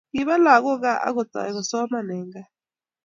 Kipa 0.13 0.35
lakok 0.45 0.79
gaa 0.83 1.03
akotoi 1.07 1.51
kusoman 1.55 2.07
eng 2.15 2.29
gaaa 2.33 2.49